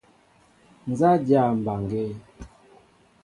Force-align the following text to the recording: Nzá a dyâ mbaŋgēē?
Nzá 0.89 1.09
a 1.17 1.21
dyâ 1.25 1.41
mbaŋgēē? 1.59 2.11